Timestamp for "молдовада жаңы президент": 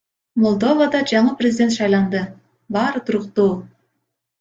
0.45-1.77